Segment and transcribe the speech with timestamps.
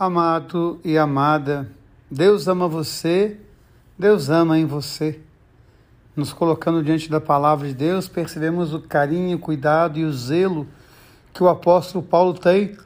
[0.00, 1.70] Amado e amada,
[2.10, 3.36] Deus ama você,
[3.98, 5.20] Deus ama em você.
[6.16, 10.66] Nos colocando diante da palavra de Deus, percebemos o carinho, o cuidado e o zelo
[11.34, 12.78] que o apóstolo Paulo tem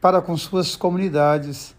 [0.00, 1.76] para com suas comunidades.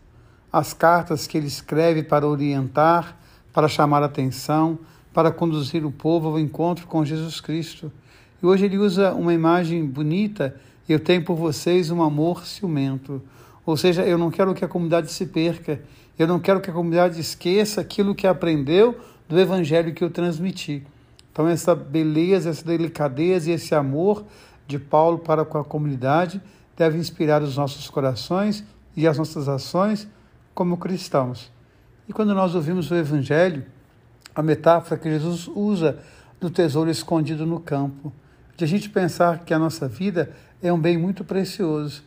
[0.53, 3.17] As cartas que ele escreve para orientar,
[3.51, 4.77] para chamar atenção,
[5.11, 7.91] para conduzir o povo ao encontro com Jesus Cristo.
[8.39, 10.55] E hoje ele usa uma imagem bonita:
[10.87, 13.19] eu tenho por vocês um amor ciumento.
[13.65, 15.81] Ou seja, eu não quero que a comunidade se perca,
[16.17, 18.97] eu não quero que a comunidade esqueça aquilo que aprendeu
[19.27, 20.85] do evangelho que eu transmiti.
[21.31, 24.23] Então, essa beleza, essa delicadeza e esse amor
[24.67, 26.41] de Paulo para com a comunidade
[26.77, 28.63] deve inspirar os nossos corações
[28.95, 30.07] e as nossas ações
[30.53, 31.51] como cristãos.
[32.07, 33.65] E quando nós ouvimos o evangelho,
[34.33, 35.99] a metáfora que Jesus usa
[36.39, 38.13] do tesouro escondido no campo,
[38.55, 42.03] de a gente pensar que a nossa vida é um bem muito precioso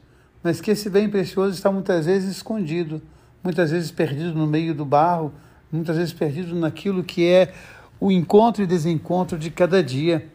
[0.49, 3.03] mas que esse bem precioso está muitas vezes escondido,
[3.45, 5.31] muitas vezes perdido no meio do barro,
[5.71, 7.53] muitas vezes perdido naquilo que é
[8.01, 10.27] o encontro e desencontro de cada dia.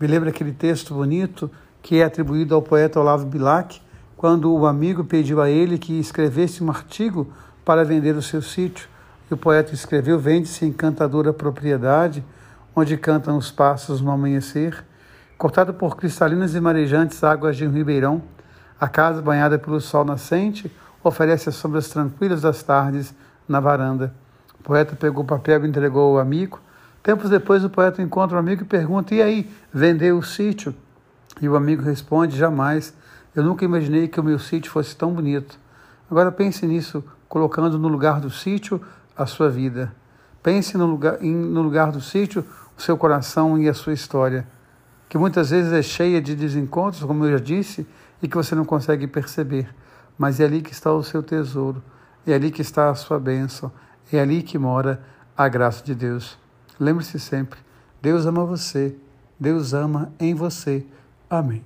[0.00, 1.48] Me lembra aquele texto bonito
[1.80, 3.80] que é atribuído ao poeta Olavo Bilac,
[4.16, 7.32] quando o amigo pediu a ele que escrevesse um artigo
[7.64, 8.88] para vender o seu sítio.
[9.30, 12.24] E o poeta escreveu: Vende-se encantadora propriedade,
[12.74, 14.84] onde cantam os pássaros no amanhecer,
[15.38, 18.20] cortado por cristalinas e marejantes águas de um ribeirão
[18.80, 23.14] a casa, banhada pelo sol nascente, oferece as sombras tranquilas das tardes
[23.46, 24.14] na varanda.
[24.58, 26.60] O poeta pegou o papel e entregou ao amigo.
[27.02, 30.74] Tempos depois, o poeta encontra o amigo e pergunta: E aí, vendeu o sítio?
[31.40, 32.94] E o amigo responde: Jamais.
[33.34, 35.56] Eu nunca imaginei que o meu sítio fosse tão bonito.
[36.10, 38.80] Agora pense nisso, colocando no lugar do sítio
[39.16, 39.92] a sua vida.
[40.42, 42.44] Pense no lugar, no lugar do sítio
[42.76, 44.46] o seu coração e a sua história,
[45.10, 47.84] que muitas vezes é cheia de desencontros, como eu já disse,
[48.22, 49.68] e que você não consegue perceber,
[50.16, 51.82] mas é ali que está o seu tesouro,
[52.24, 53.72] é ali que está a sua bênção,
[54.12, 55.02] é ali que mora
[55.36, 56.38] a graça de Deus.
[56.78, 57.58] Lembre-se sempre:
[58.00, 58.94] Deus ama você,
[59.38, 60.86] Deus ama em você.
[61.28, 61.64] Amém.